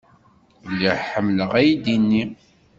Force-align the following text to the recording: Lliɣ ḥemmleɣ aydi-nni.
Lliɣ 0.71 0.97
ḥemmleɣ 1.09 1.51
aydi-nni. 1.59 2.23